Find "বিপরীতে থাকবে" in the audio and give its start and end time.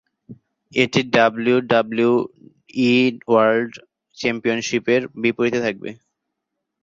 5.21-5.89